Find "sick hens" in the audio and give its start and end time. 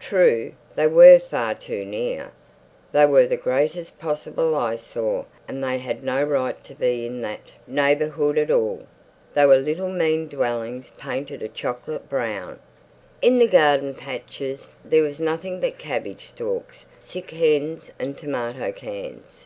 16.98-17.90